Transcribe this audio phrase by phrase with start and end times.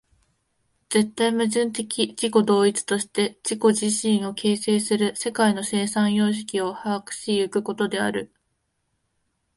[0.89, 8.33] 絶対矛盾的自己同一として自己自身を形成する世界の生産様式を把握し行くことである。